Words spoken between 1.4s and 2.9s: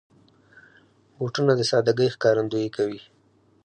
د سادګۍ ښکارندويي